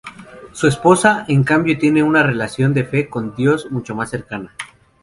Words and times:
Su 0.51 0.67
esposa 0.67 1.25
en 1.27 1.43
cambio 1.43 1.77
tiene 1.77 2.01
una 2.01 2.23
relación 2.23 2.73
de 2.73 2.85
fe 2.85 3.07
con 3.07 3.35
Dios 3.35 3.69
mucho 3.69 3.93
más 3.93 4.09
cercana. 4.09 4.51